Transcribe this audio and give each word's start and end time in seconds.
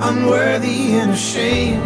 unworthy 0.00 0.94
and 0.94 1.10
ashamed. 1.12 1.82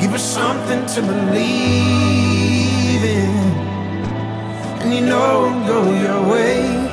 Give 0.00 0.12
us 0.14 0.22
something 0.22 0.84
to 0.94 1.00
believe 1.00 1.42
in, 3.04 3.30
and 4.82 4.92
you 4.94 5.00
know 5.00 5.18
I'll 5.18 5.66
go 5.66 5.90
your 5.90 6.22
way. 6.30 6.91